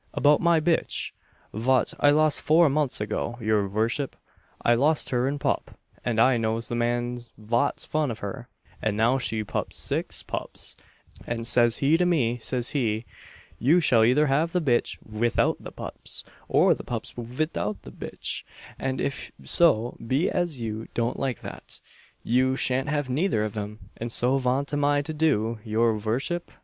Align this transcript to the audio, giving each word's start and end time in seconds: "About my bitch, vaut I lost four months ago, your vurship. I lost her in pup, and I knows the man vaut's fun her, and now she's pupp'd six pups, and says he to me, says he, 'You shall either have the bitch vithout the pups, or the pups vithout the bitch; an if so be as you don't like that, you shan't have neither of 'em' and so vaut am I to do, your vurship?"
"About 0.15 0.41
my 0.41 0.59
bitch, 0.59 1.11
vaut 1.53 1.93
I 1.99 2.09
lost 2.09 2.41
four 2.41 2.67
months 2.71 2.99
ago, 2.99 3.37
your 3.39 3.69
vurship. 3.69 4.13
I 4.65 4.73
lost 4.73 5.09
her 5.11 5.27
in 5.27 5.37
pup, 5.37 5.77
and 6.03 6.19
I 6.19 6.37
knows 6.37 6.69
the 6.69 6.75
man 6.75 7.19
vaut's 7.37 7.85
fun 7.85 8.09
her, 8.09 8.47
and 8.81 8.97
now 8.97 9.19
she's 9.19 9.45
pupp'd 9.45 9.73
six 9.75 10.23
pups, 10.23 10.75
and 11.27 11.45
says 11.45 11.77
he 11.85 11.97
to 11.97 12.05
me, 12.07 12.39
says 12.39 12.71
he, 12.71 13.05
'You 13.59 13.79
shall 13.79 14.03
either 14.03 14.25
have 14.25 14.53
the 14.53 14.59
bitch 14.59 14.97
vithout 15.07 15.57
the 15.59 15.71
pups, 15.71 16.23
or 16.47 16.73
the 16.73 16.83
pups 16.83 17.13
vithout 17.15 17.83
the 17.83 17.91
bitch; 17.91 18.41
an 18.79 18.99
if 18.99 19.31
so 19.43 19.97
be 20.07 20.31
as 20.31 20.59
you 20.59 20.87
don't 20.95 21.19
like 21.19 21.41
that, 21.41 21.79
you 22.23 22.55
shan't 22.55 22.89
have 22.89 23.07
neither 23.07 23.43
of 23.43 23.55
'em' 23.55 23.91
and 23.97 24.11
so 24.11 24.37
vaut 24.39 24.73
am 24.73 24.83
I 24.83 25.03
to 25.03 25.13
do, 25.13 25.59
your 25.63 25.93
vurship?" 25.93 26.49